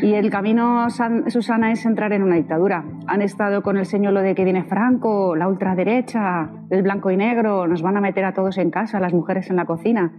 [0.00, 0.86] Y el camino,
[1.28, 2.84] Susana, es entrar en una dictadura.
[3.06, 7.66] Han estado con el señuelo de que viene Franco, la ultraderecha, el blanco y negro,
[7.66, 10.12] nos van a meter a todos en casa, las mujeres en la cocina,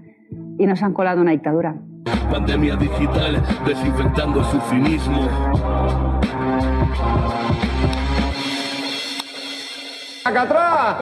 [0.60, 1.76] y nos han colado una dictadura.
[2.32, 5.28] Pandemia digital, desinfectando su cinismo.
[10.26, 11.02] ¡Acá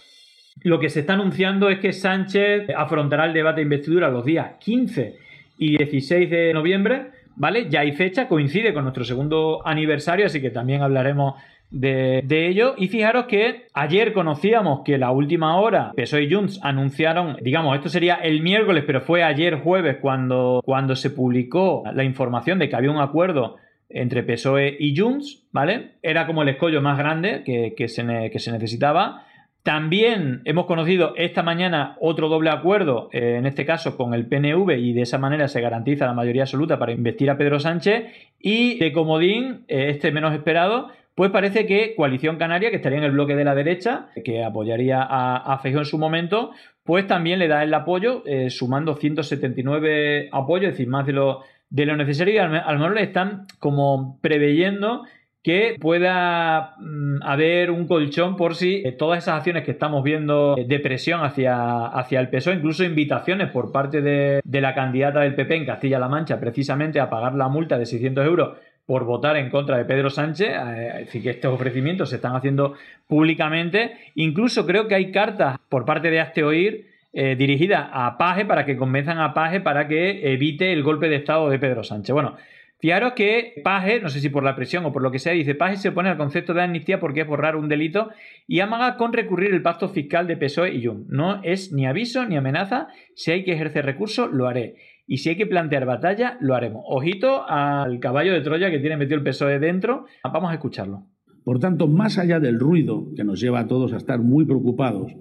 [0.64, 4.54] Lo que se está anunciando es que Sánchez afrontará el debate de investidura los días
[4.60, 5.16] 15
[5.60, 7.68] y 16 de noviembre ¿vale?
[7.70, 11.36] Ya hay fecha, coincide con nuestro segundo aniversario, así que también hablaremos
[11.72, 12.76] de, ello.
[12.78, 17.90] Y fijaros que ayer conocíamos que la última hora PSOE y Junts anunciaron, digamos, esto
[17.90, 22.76] sería el miércoles, pero fue ayer jueves cuando, cuando se publicó la información de que
[22.76, 23.56] había un acuerdo
[23.90, 25.94] entre PSOE y Junts, ¿vale?
[26.02, 29.26] Era como el escollo más grande que, que, se, que se necesitaba.
[29.64, 34.72] También hemos conocido esta mañana otro doble acuerdo, eh, en este caso con el PNV,
[34.80, 38.06] y de esa manera se garantiza la mayoría absoluta para investir a Pedro Sánchez.
[38.40, 43.04] Y de comodín, eh, este menos esperado, pues parece que Coalición Canaria, que estaría en
[43.04, 46.52] el bloque de la derecha, que apoyaría a, a en su momento,
[46.84, 51.42] pues también le da el apoyo, eh, sumando 179 apoyos, es decir, más de lo,
[51.70, 55.04] de lo necesario, y al menos le están como preveyendo
[55.44, 60.56] que pueda mm, haber un colchón por si eh, todas esas acciones que estamos viendo
[60.56, 65.56] de presión hacia, hacia el PSOE, incluso invitaciones por parte de, la candidata del PP
[65.56, 69.78] en Castilla-La Mancha precisamente a pagar la multa de 600 euros por votar en contra
[69.78, 72.76] de Pedro Sánchez, eh, es decir, que estos ofrecimientos se están haciendo
[73.08, 73.94] públicamente.
[74.16, 78.78] Incluso creo que hay cartas por parte de Asteoir eh, dirigidas a Paje para que
[78.78, 82.14] convenzan a Paje para que evite el golpe de Estado de Pedro Sánchez.
[82.14, 82.36] Bueno,
[82.82, 85.54] Fijaros que Paje, no sé si por la presión o por lo que sea, dice
[85.54, 88.10] Paje se opone al concepto de amnistía porque es borrar un delito
[88.48, 91.06] y amaga con recurrir el pacto fiscal de PSOE y Jun.
[91.08, 92.88] No es ni aviso ni amenaza.
[93.14, 94.78] Si hay que ejercer recurso, lo haré.
[95.06, 96.84] Y si hay que plantear batalla, lo haremos.
[96.88, 100.06] Ojito al caballo de Troya que tiene metido el PSOE dentro.
[100.24, 101.06] Vamos a escucharlo.
[101.44, 105.12] Por tanto, más allá del ruido que nos lleva a todos a estar muy preocupados,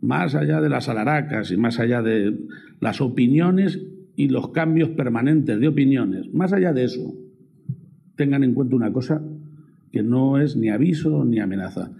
[0.00, 2.36] más allá de las alaracas y más allá de
[2.80, 3.80] las opiniones
[4.18, 7.14] y los cambios permanentes de opiniones, más allá de eso,
[8.16, 9.22] tengan en cuenta una cosa
[9.92, 11.92] que no es ni aviso ni amenaza.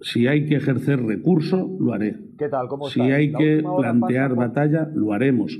[0.00, 2.18] Si hay que ejercer recurso, lo haré.
[2.36, 2.66] ¿Qué tal?
[2.66, 5.56] ¿Cómo si hay que plantear batalla, lo haremos.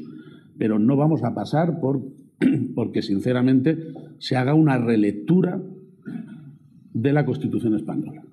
[0.59, 2.03] Pero no vamos a pasar por
[2.75, 3.79] porque sinceramente
[4.19, 5.63] se haga una relectura
[6.95, 8.25] de la Constitución española.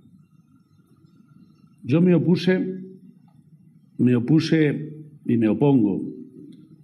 [1.84, 2.81] Yo me opuse,
[4.00, 4.91] me opuse
[5.28, 6.18] y me opongo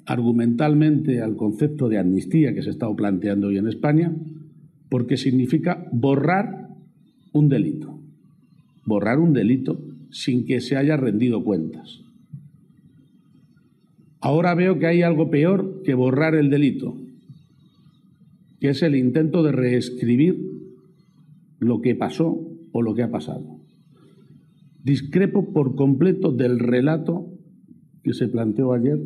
[0.06, 4.14] argumentalmente al concepto de amnistía que se estado planteando hoy en España,
[4.90, 6.70] porque significa borrar
[7.34, 8.00] un delito.
[8.86, 12.02] Borrar un delito sin que se haya rendido cuentas.
[14.22, 16.98] Ahora veo que hay algo peor que borrar el delito,
[18.60, 20.40] que es el intento de reescribir
[21.60, 22.40] lo que pasó
[22.72, 23.60] o lo que ha pasado.
[24.84, 27.28] Discrepo por completo del relato
[28.04, 29.00] que se planteó ayer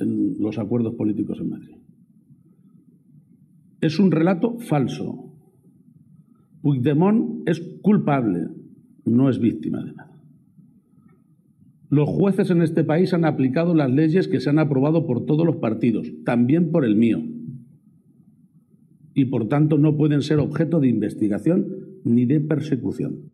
[0.00, 1.76] en los acuerdos políticos en Madrid.
[3.80, 5.32] Es un relato falso.
[6.62, 8.48] Puigdemont es culpable,
[9.04, 10.12] no es víctima de nada.
[11.90, 15.44] Los jueces en este país han aplicado las leyes que se han aprobado por todos
[15.44, 17.22] los partidos, también por el mío.
[19.12, 21.66] Y por tanto no pueden ser objeto de investigación
[22.04, 23.32] ni de persecución.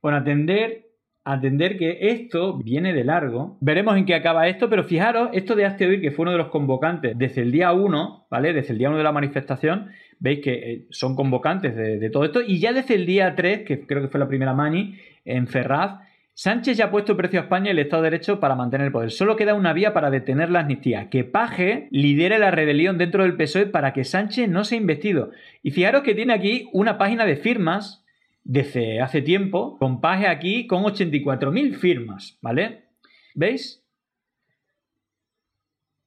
[0.00, 0.85] Bueno, atender
[1.26, 3.58] atender que esto viene de largo.
[3.60, 6.48] Veremos en qué acaba esto, pero fijaros, esto de Asteoir, que fue uno de los
[6.48, 8.52] convocantes desde el día 1, ¿vale?
[8.52, 9.88] Desde el día 1 de la manifestación,
[10.20, 13.86] veis que eh, son convocantes de, todo esto, y ya desde el día 3, que
[13.86, 14.94] creo que fue la primera mani,
[15.24, 15.98] en Ferraz,
[16.32, 18.92] Sánchez ya ha puesto precio a España y el Estado de Derecho para mantener el
[18.92, 19.10] poder.
[19.10, 23.36] Solo queda una vía para detener la amnistía, que Paje lidere la rebelión dentro del
[23.36, 25.30] PSOE para que Sánchez no sea investido.
[25.62, 28.05] Y fijaros que tiene aquí una página de firmas
[28.48, 32.84] desde hace tiempo, con Paje aquí con 84.000 firmas, ¿vale?
[33.34, 33.82] ¿Veis?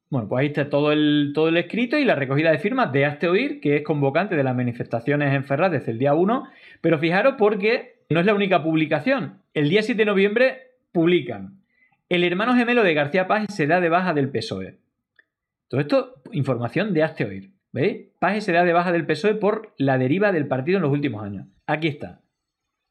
[0.10, 3.06] Bueno, pues ahí está todo el, todo el escrito y la recogida de firmas de
[3.06, 6.46] Hazte Oír, que es convocante de las manifestaciones en Ferraz desde el día 1.
[6.82, 9.42] Pero fijaros porque no es la única publicación.
[9.54, 10.58] El día 7 de noviembre
[10.94, 11.60] publican.
[12.08, 14.78] El hermano gemelo de García Paje se da de baja del PSOE.
[15.68, 17.52] Todo esto, información de Hazte Oír.
[17.72, 18.08] ¿Veis?
[18.18, 21.24] Paje se da de baja del PSOE por la deriva del partido en los últimos
[21.24, 21.46] años.
[21.68, 22.22] Aquí está.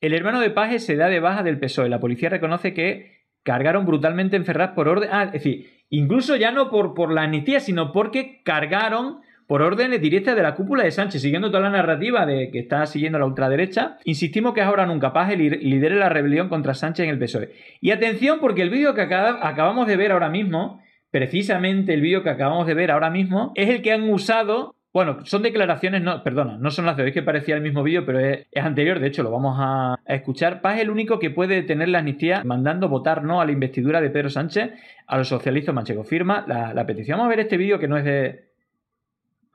[0.01, 1.89] El hermano de Paje se da de baja del PSOE.
[1.89, 5.09] La policía reconoce que cargaron brutalmente en Ferraz por orden.
[5.13, 10.01] Ah, es decir, incluso ya no por, por la amnistía, sino porque cargaron por órdenes
[10.01, 13.25] directas de la cúpula de Sánchez, siguiendo toda la narrativa de que está siguiendo la
[13.25, 13.97] ultraderecha.
[14.05, 17.53] Insistimos que es ahora nunca Paje lidere la rebelión contra Sánchez en el PSOE.
[17.81, 20.81] Y atención, porque el vídeo que acabamos de ver ahora mismo,
[21.11, 25.19] precisamente el vídeo que acabamos de ver ahora mismo, es el que han usado Bueno,
[25.25, 28.21] son declaraciones, no, perdona, no son las de hoy que parecía el mismo vídeo, pero
[28.21, 30.63] es, anterior, de hecho lo vamos a, escuchar.
[30.63, 34.01] Paz es el único que puede tener la amnistía mandando votar no a la investidura
[34.01, 34.73] de Pedro Sánchez
[35.07, 36.09] a los socialistas manchegos.
[36.09, 37.19] Firma la, petición.
[37.19, 38.49] Vamos a ver este vídeo que no es de...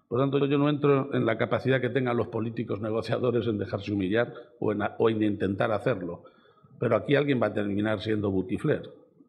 [0.08, 3.92] Por tanto, yo no entro en la capacidad que tengan los políticos negociadores en dejarse
[3.92, 6.26] humillar o en, o en intentar hacerlo.
[6.80, 8.84] Pero aquí alguien va a terminar siendo butifler,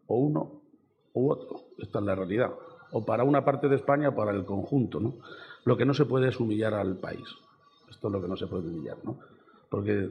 [0.07, 0.61] o uno
[1.15, 1.63] u otro.
[1.79, 2.51] Esta es la realidad.
[2.93, 5.15] O para una parte de España o para el conjunto, ¿no?
[5.65, 7.27] Lo que no se puede es humillar al país.
[7.91, 9.19] Esto es lo que no se puede humillar, ¿no?
[9.69, 10.11] Porque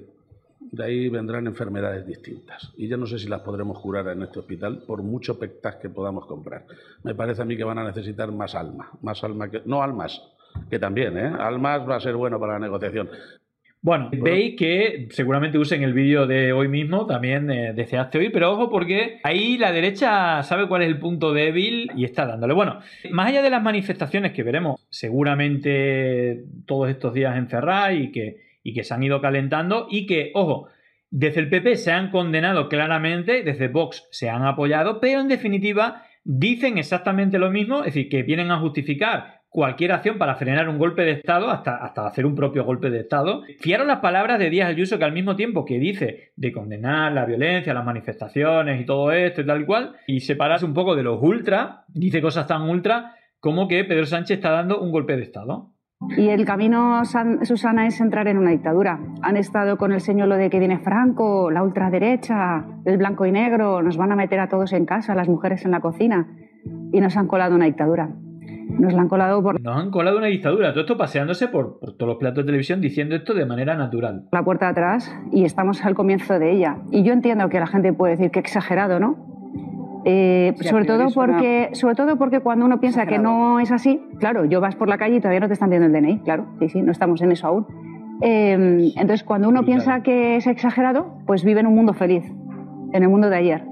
[0.59, 2.71] de ahí vendrán enfermedades distintas.
[2.77, 5.89] Y yo no sé si las podremos curar en este hospital por mucho pectas que
[5.89, 6.65] podamos comprar.
[7.03, 8.91] Me parece a mí que van a necesitar más alma.
[9.01, 9.61] Más alma que.
[9.65, 10.21] No almas,
[10.69, 11.33] que también, ¿eh?
[11.39, 13.09] Almas va a ser bueno para la negociación.
[13.83, 18.53] Bueno, veis que seguramente usen el vídeo de hoy mismo, también eh, deseaste oír, pero
[18.53, 22.53] ojo porque ahí la derecha sabe cuál es el punto débil y está dándole.
[22.53, 22.79] Bueno,
[23.11, 27.49] más allá de las manifestaciones que veremos seguramente todos estos días en
[28.01, 30.69] y que, y que se han ido calentando y que, ojo,
[31.11, 36.05] desde el PP se han condenado claramente, desde Vox se han apoyado, pero en definitiva
[36.23, 40.79] dicen exactamente lo mismo, es decir, que vienen a justificar cualquier acción para frenar un
[40.79, 43.43] golpe de Estado, hasta, hasta hacer un propio golpe de Estado.
[43.59, 47.25] Fiaron las palabras de Díaz Ayuso que al mismo tiempo que dice de condenar la
[47.25, 51.21] violencia, las manifestaciones y todo esto y tal cual, y separarse un poco de los
[51.21, 55.69] ultra, dice cosas tan ultra como que Pedro Sánchez está dando un golpe de Estado.
[56.17, 57.03] Y el camino,
[57.43, 58.99] Susana, es entrar en una dictadura.
[59.21, 63.83] Han estado con el señuelo de que viene Franco, la ultraderecha, el blanco y negro,
[63.83, 66.27] nos van a meter a todos en casa, las mujeres en la cocina,
[66.91, 68.09] y nos han colado una dictadura.
[68.69, 69.61] Nos la han colado por...
[69.61, 73.15] Nos han colado una dictadura, todo esto paseándose por, todos los platos de televisión diciendo
[73.15, 74.27] esto de manera natural.
[74.31, 76.77] La puerta atrás y estamos al comienzo de ella.
[76.91, 79.33] Y yo entiendo que la gente puede decir que exagerado, ¿no?
[80.05, 84.43] Eh, sobre, todo porque, sobre todo porque cuando uno piensa que no es así, claro,
[84.43, 86.67] yo vas por la calle y todavía no te están viendo el DNI, claro, sí,
[86.67, 87.67] sí, no estamos en eso aún.
[88.21, 92.23] Eh, entonces, cuando uno piensa que es exagerado, pues vive en un mundo feliz,
[92.91, 93.63] en el mundo de ayer.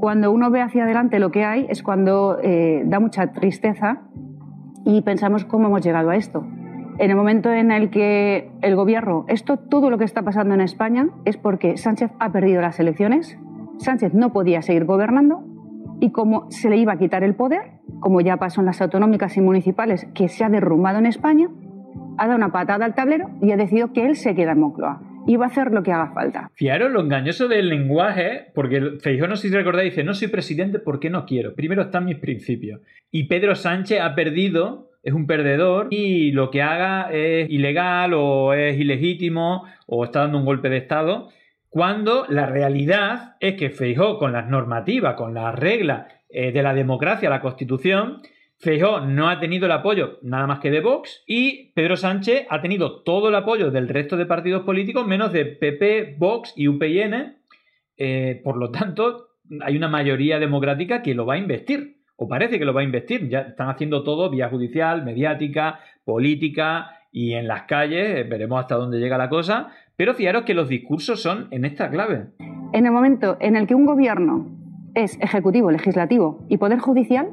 [0.00, 4.02] Cuando uno ve hacia adelante lo que hay es cuando eh, da mucha tristeza
[4.84, 6.44] y pensamos cómo hemos llegado a esto.
[6.98, 10.60] En el momento en el que el gobierno, esto, todo lo que está pasando en
[10.60, 13.38] España es porque Sánchez ha perdido las elecciones,
[13.78, 15.42] Sánchez no podía seguir gobernando
[16.00, 19.36] y como se le iba a quitar el poder, como ya pasó en las autonómicas
[19.36, 21.48] y municipales, que se ha derrumbado en España,
[22.18, 25.11] ha dado una patada al tablero y ha decidido que él se queda en Moncloa
[25.26, 26.50] y va a hacer lo que haga falta.
[26.54, 30.78] Fijaros lo engañoso del lenguaje, porque Feijóo, no sé si recordáis, dice, no soy presidente
[30.78, 31.54] porque no quiero.
[31.54, 32.80] Primero están mis principios.
[33.10, 38.54] Y Pedro Sánchez ha perdido, es un perdedor, y lo que haga es ilegal o
[38.54, 41.28] es ilegítimo o está dando un golpe de Estado,
[41.68, 46.74] cuando la realidad es que Feijóo, con las normativas, con las reglas eh, de la
[46.74, 48.20] democracia, la Constitución,
[48.62, 52.62] Feijóo no ha tenido el apoyo nada más que de Vox y Pedro Sánchez ha
[52.62, 57.38] tenido todo el apoyo del resto de partidos políticos menos de PP, Vox y UPN.
[57.96, 59.30] Eh, por lo tanto,
[59.62, 62.84] hay una mayoría democrática que lo va a investir, o parece que lo va a
[62.84, 63.28] investir.
[63.28, 68.20] Ya están haciendo todo vía judicial, mediática, política y en las calles.
[68.20, 69.70] Eh, veremos hasta dónde llega la cosa.
[69.96, 72.28] Pero fijaros que los discursos son en esta clave.
[72.72, 74.46] En el momento en el que un gobierno
[74.94, 77.28] es ejecutivo, legislativo y poder judicial,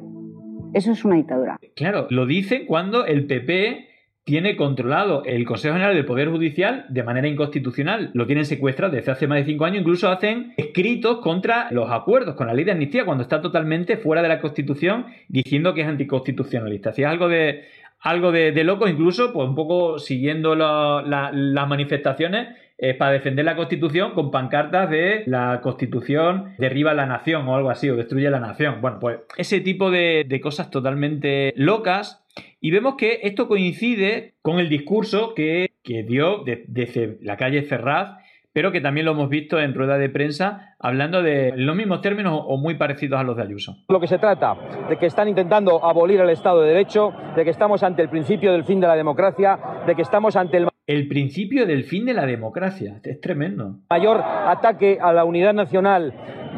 [0.74, 1.58] eso es una dictadura.
[1.76, 3.88] Claro, lo dice cuando el PP
[4.24, 8.12] tiene controlado el Consejo General del Poder Judicial de manera inconstitucional.
[8.14, 9.80] Lo tienen secuestrado desde hace más de cinco años.
[9.80, 14.22] Incluso hacen escritos contra los acuerdos con la ley de amnistía cuando está totalmente fuera
[14.22, 16.92] de la Constitución diciendo que es anticonstitucionalista.
[16.94, 17.64] Si es algo de
[18.02, 22.56] algo de, loco, incluso, pues un poco siguiendo las manifestaciones
[22.98, 27.90] para defender la Constitución con pancartas de la Constitución derriba la nación o algo así,
[27.90, 28.80] o destruye la nación.
[28.82, 32.26] Bueno, pues ese tipo de, cosas totalmente locas.
[32.62, 38.20] Y vemos que esto coincide con el discurso que, dio desde la calle Ferraz
[38.54, 42.42] pero que también lo hemos visto en rueda de prensa hablando de los mismos términos
[42.46, 43.78] o muy parecidos a los de Ayuso.
[43.88, 44.56] Lo que se trata
[44.90, 48.52] de que están intentando abolir el Estado de Derecho, de que estamos ante el principio
[48.52, 52.16] del fin de la democracia, de que estamos ante el el principio del fin de
[52.16, 53.00] la democracia.
[53.04, 53.76] Es tremendo.
[53.92, 56.16] Mayor ataque a la unidad nacional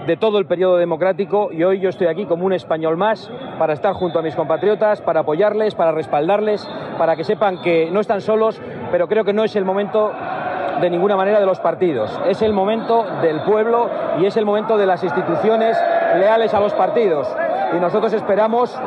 [0.08, 3.74] de todo el periodo democrático y hoy yo estoy aquí como un español más para
[3.74, 6.66] estar junto a mis compatriotas, para apoyarles, para respaldarles,
[6.98, 10.14] para que sepan que no están solos, pero creo que no es el momento
[10.80, 12.18] de ninguna manera de los partidos.
[12.26, 13.90] Es el momento del pueblo
[14.22, 15.78] y es el momento de las instituciones
[16.18, 17.28] leales a los partidos.
[17.76, 18.80] Y nosotros esperamos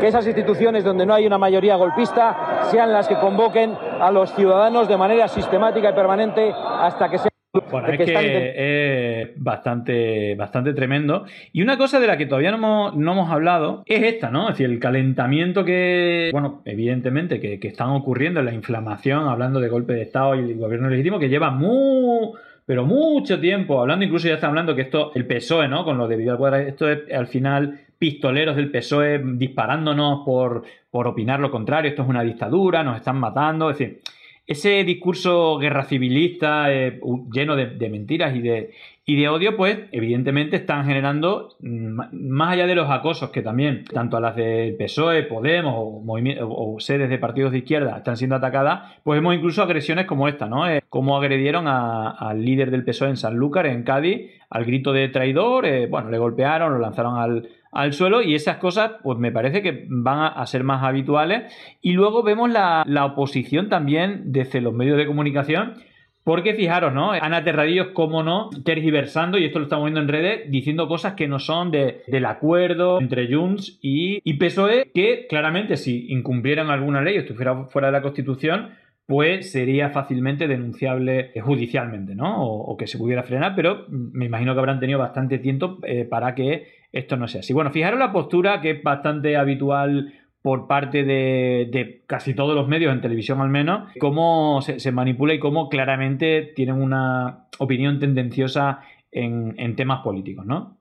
[0.00, 4.34] que esas instituciones donde no hay una mayoría golpista sean las que convoquen a los
[4.34, 7.30] ciudadanos de manera sistemática y permanente hasta que sea
[7.70, 11.24] Bueno, es que es bastante, bastante tremendo.
[11.52, 14.48] Y una cosa de la que todavía no hemos, no hemos hablado es esta, ¿no?
[14.48, 19.68] Es decir, el calentamiento que, bueno, evidentemente, que, que están ocurriendo, la inflamación, hablando de
[19.68, 22.32] golpe de Estado y el gobierno legítimo, que lleva muy
[22.64, 25.84] pero mucho tiempo, hablando incluso ya están hablando que esto, el PSOE, ¿no?
[25.84, 31.06] Con lo de Vidal Cuadra, esto es al final pistoleros del PSOE disparándonos por, por
[31.06, 34.00] opinar lo contrario, esto es una dictadura, nos están matando, es decir,
[34.44, 37.00] ese discurso guerra civilista eh,
[37.32, 38.72] lleno de, mentiras y de,
[39.06, 43.84] y de odio, pues evidentemente están generando, mm, más allá de los acosos que también,
[43.84, 48.96] tanto a las del PSOE, Podemos o, sedes de partidos de izquierda están siendo atacadas,
[49.04, 50.68] pues vemos incluso agresiones como esta, ¿no?
[50.68, 55.66] Eh, como agredieron al líder del PSOE en Sanlúcar, en Cádiz, al grito de traidor,
[55.66, 59.62] eh, bueno, le golpearon, lo lanzaron al, al suelo y esas cosas pues me parece
[59.62, 64.98] que van a, ser más habituales y luego vemos la, oposición también desde los medios
[64.98, 65.74] de comunicación
[66.22, 67.10] porque fijaros, ¿no?
[67.10, 71.26] Ana Terradillos, como no, tergiversando, y esto lo estamos viendo en redes, diciendo cosas que
[71.26, 77.02] no son de, del acuerdo entre Junts y, y PSOE, que claramente si incumplieran alguna
[77.02, 78.68] ley o estuviera fuera de la Constitución,
[79.06, 82.46] pues sería fácilmente denunciable judicialmente, ¿no?
[82.46, 86.34] O, que se pudiera frenar, pero me imagino que habrán tenido bastante tiempo eh, para
[86.34, 87.52] que esto no sea así.
[87.52, 92.92] Bueno, fijaros la postura que es bastante habitual por parte de, casi todos los medios,
[92.92, 98.80] en televisión al menos, cómo se, manipula y cómo claramente tienen una opinión tendenciosa
[99.12, 100.78] en, en temas políticos, ¿no?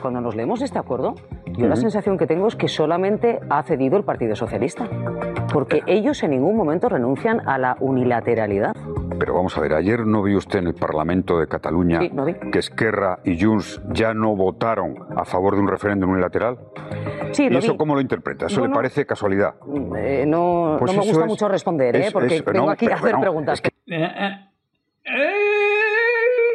[0.00, 1.14] Cuando nos leemos este acuerdo,
[1.56, 4.86] yo la sensación que tengo es que solamente ha cedido el Partido Socialista,
[5.52, 8.76] porque ellos en ningún momento renuncian a la unilateralidad.
[9.18, 12.00] Pero vamos a ver, ayer no vi usted en el Parlamento de Cataluña
[12.52, 16.58] que Esquerra y Junts ya no votaron a favor de un referéndum unilateral.
[17.32, 18.46] Sí, ¿Y eso cómo lo interpreta?
[18.46, 19.54] ¿Eso le parece casualidad?
[19.96, 22.10] Eh, no, pues no me gusta mucho responder, ¿eh?
[22.12, 23.62] porque vengo aquí a hacer preguntas.
[23.86, 24.49] Eh,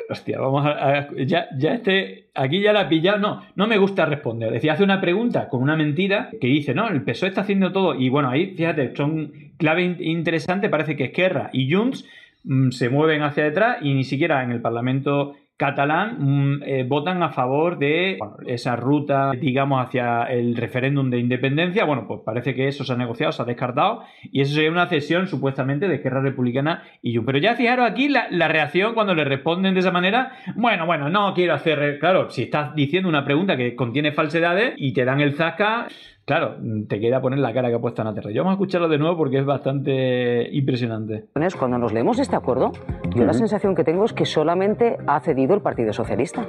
[0.10, 4.06] hostia, vamos a, ya, ya este, aquí ya la ha pillado, no, no me gusta
[4.06, 4.52] responder.
[4.52, 7.96] Decía, hace una pregunta con una mentira que dice, no, el PSOE está haciendo todo.
[7.96, 12.06] Y bueno, ahí, fíjate, son clave interesante, parece que Esquerra y Junts
[12.44, 17.24] mm, se mueven hacia detrás y ni siquiera en el Parlamento catalán mm, eh, votan
[17.24, 21.86] a favor de esa ruta, digamos, hacia el referéndum de independencia.
[21.86, 24.88] Bueno, pues parece que eso se ha negociado, se ha descartado, y eso sería una
[24.88, 29.24] cesión supuestamente de Esquerra Republicana y Pero ya fijaros aquí la, la, reacción cuando le
[29.24, 30.34] responden de esa manera.
[30.56, 32.00] Bueno, bueno, no quiero hacer.
[32.00, 35.88] Claro, si estás diciendo una pregunta que contiene falsedades y te dan el zasca,
[36.26, 36.56] Claro,
[36.90, 38.32] te queda poner la cara que ha puesto Ana Terra.
[38.32, 41.26] Yo vamos a escucharlo de nuevo porque es bastante impresionante.
[41.60, 42.72] Cuando nos leemos este acuerdo,
[43.16, 46.44] yo la sensación que tengo es que solamente ha cedido el Partido Socialista,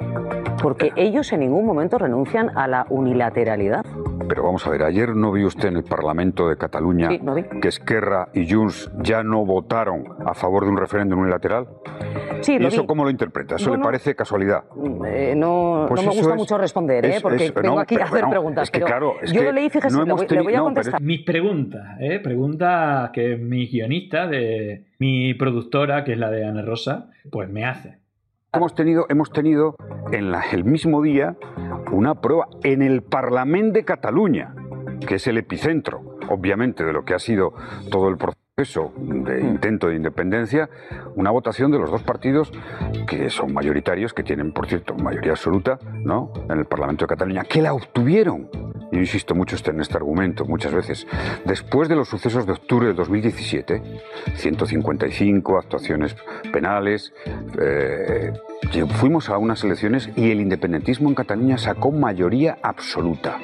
[0.63, 3.85] porque ellos en ningún momento renuncian a la unilateralidad.
[4.27, 7.09] Pero vamos a ver, ayer no vi usted en el Parlamento de Cataluña
[7.61, 11.67] que Esquerra y Junts ya no votaron a favor de un referéndum unilateral.
[12.41, 13.55] Sí, ¿Y eso cómo lo interpreta?
[13.55, 14.63] ¿Eso le parece casualidad?
[15.05, 17.19] Eh, no, pues no me gusta mucho responder, ¿eh?
[17.21, 18.63] porque vengo aquí a hacer preguntas.
[18.63, 20.61] Es que, claro, es yo que lo leí, fíjese, no le, voy, le, voy, a
[20.61, 21.01] contestar.
[21.01, 22.19] Mis preguntas, ¿eh?
[22.19, 27.65] preguntas que mi guionista, de mi productora, que es la de Ana Rosa, pues me
[27.65, 27.99] hace.
[28.53, 29.75] Hemos tenido, hemos tenido
[30.11, 31.35] en el mismo día
[31.91, 34.55] una prueba en el Parlamento de Cataluña,
[35.05, 37.53] que es el epicentro, obviamente, de lo que ha sido
[37.91, 40.67] todo el proceso de intento de independencia,
[41.13, 42.51] una votación de los dos partidos
[43.05, 46.33] que son mayoritarios, que tienen, por cierto, mayoría absoluta ¿no?
[46.49, 48.49] en el Parlamento de Cataluña, que la obtuvieron
[48.91, 51.05] yo insisto mucho este, en este argumento muchas veces,
[51.45, 53.81] después de los sucesos de octubre de 2017,
[54.33, 56.15] 155 actuaciones
[56.51, 57.13] penales,
[57.59, 58.33] eh,
[58.95, 63.37] fuimos a unas elecciones y el independentismo en Cataluña sacó mayoría absoluta,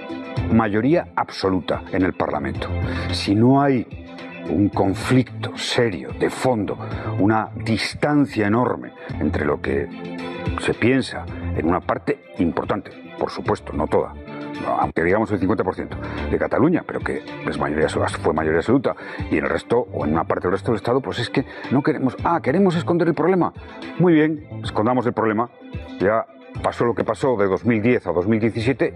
[0.52, 2.70] mayoría absoluta en el Parlamento.
[3.12, 4.03] Si no hay
[4.50, 6.78] un conflicto serio, de fondo,
[7.20, 9.88] una distancia enorme entre lo que
[10.60, 14.14] se piensa en una parte importante, por supuesto, no toda,
[14.80, 18.96] aunque digamos el 50% de Cataluña, pero que es mayoría, fue mayoría absoluta,
[19.32, 21.46] y en el resto, o en una parte del resto del Estado, pues es que
[21.72, 23.54] no queremos, ah, queremos esconder el problema.
[24.00, 25.50] Muy bien, escondamos el problema.
[26.00, 26.26] Ya
[26.62, 28.94] pasó lo que pasó de 2010 a 2017.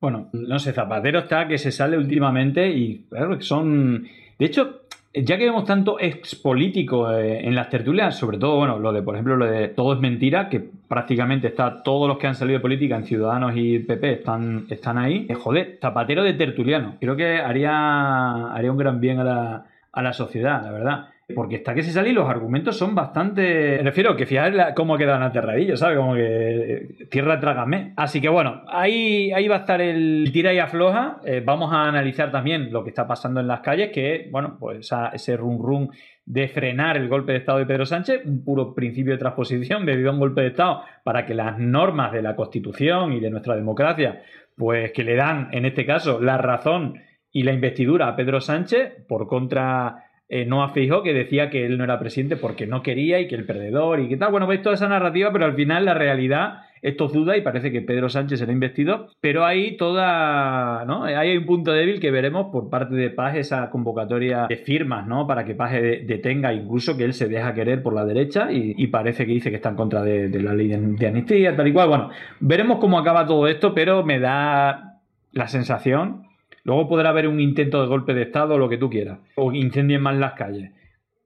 [0.00, 4.06] Bueno, no sé, Zapatero está que se sale últimamente y claro, son...
[4.38, 4.82] De hecho,
[5.14, 9.02] ya que vemos tanto ex político eh, en las tertulias, sobre todo, bueno, lo de,
[9.02, 12.58] por ejemplo, lo de todo es mentira, que prácticamente está, todos los que han salido
[12.58, 15.26] de política en Ciudadanos y PP están, están ahí.
[15.28, 16.96] Eh, joder, zapatero de tertuliano.
[17.00, 21.08] Creo que haría, haría un gran bien a la, a la sociedad, la verdad.
[21.34, 23.76] Porque está que se sale y los argumentos son bastante.
[23.76, 25.98] Me refiero que fijar cómo quedan aterradillos, ¿sabes?
[25.98, 27.92] Como que tierra trágame.
[27.96, 31.20] Así que bueno, ahí, ahí va a estar el tira y afloja.
[31.24, 34.90] Eh, vamos a analizar también lo que está pasando en las calles, que, bueno, pues
[35.12, 35.88] ese rum rum
[36.24, 40.10] de frenar el golpe de Estado de Pedro Sánchez, un puro principio de transposición debido
[40.10, 43.54] a un golpe de Estado para que las normas de la Constitución y de nuestra
[43.54, 44.22] democracia,
[44.56, 49.06] pues que le dan, en este caso, la razón y la investidura a Pedro Sánchez
[49.06, 52.82] por contra eh, no a Feijóo, que decía que él no era presidente porque no
[52.82, 54.30] quería y que el perdedor y que tal.
[54.30, 57.80] Bueno, veis toda esa narrativa, pero al final la realidad esto duda y parece que
[57.80, 61.04] Pedro Sánchez será investido, pero hay toda, ¿no?
[61.04, 65.26] Hay un punto débil que veremos por parte de Paz, esa convocatoria de firmas, ¿no?
[65.26, 69.26] Para que Paz detenga, incluso que él se deja querer por la derecha y, parece
[69.26, 71.88] que dice que está en contra de, la ley de, de amnistía, tal y cual.
[71.88, 75.00] Bueno, veremos cómo acaba todo esto, pero me da
[75.32, 76.27] la sensación
[76.64, 79.52] Luego podrá haber un intento de golpe de Estado o lo que tú quieras, o
[79.52, 80.72] incendien más las calles,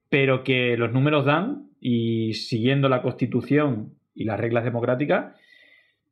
[0.09, 5.35] pero que los números dan y siguiendo la Constitución y las reglas democráticas.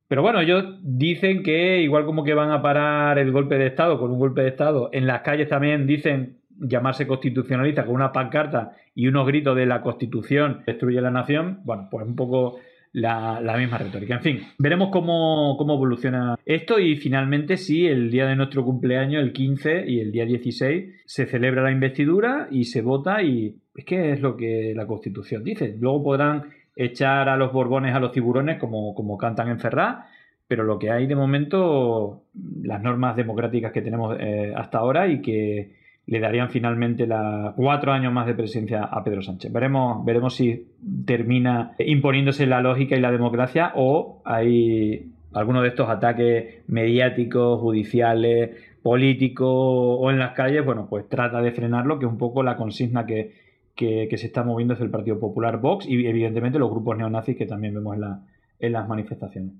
[0.08, 3.98] Pero bueno, ellos dicen que igual como que van a parar el golpe de Estado
[3.98, 8.72] con un golpe de Estado, en las calles también dicen llamarse constitucionalista con una pancarta
[8.94, 11.60] y unos gritos de la Constitución destruye la nación.
[11.64, 12.58] Bueno, pues un poco
[12.92, 14.14] la, misma retórica.
[14.14, 19.32] En fin, veremos cómo, evoluciona esto y finalmente si el día de nuestro cumpleaños, el
[19.32, 24.12] 15 y el día 16, se celebra la investidura y se vota y es que
[24.12, 25.76] es lo que la Constitución dice.
[25.78, 30.06] Luego podrán echar a los borbones a los tiburones como, como cantan en Ferraz,
[30.49, 32.25] pero lo que hay de momento,
[32.62, 35.79] las normas democráticas que tenemos eh, hasta ahora y que
[36.11, 39.52] le darían finalmente la, cuatro años más de presencia a Pedro Sánchez.
[39.52, 40.67] Veremos, veremos si
[41.07, 48.57] termina imponiéndose la lógica y la democracia o hay alguno de estos ataques mediáticos, judiciales,
[48.83, 52.57] políticos o en las calles, bueno, pues trata de frenarlo, que es un poco la
[52.57, 53.33] consigna que,
[53.76, 57.73] se está moviendo desde el Partido Popular Vox y evidentemente los grupos neonazis que también
[57.73, 58.26] vemos en, la,
[58.59, 59.52] en las manifestaciones.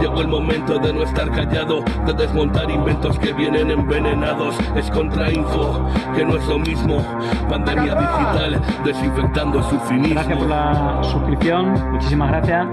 [0.00, 4.56] Llegó el momento de no estar callado, de desmontar inventos que vienen envenenados.
[4.76, 7.04] Es contrainfo, que no es lo mismo.
[7.48, 10.14] Pandemia digital, desinfectando su finismo.
[10.14, 12.66] Gracias por la suscripción, muchísimas gracias.